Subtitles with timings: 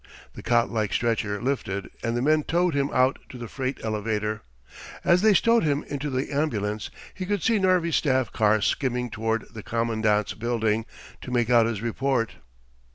[0.33, 4.41] The cot like stretcher lifted and the men towed him out to the freight elevator.
[5.03, 9.45] As they stowed him into the ambulance, he could see Narvi's staff car skimming toward
[9.53, 10.87] the Commandant's building
[11.21, 12.31] to make out his report.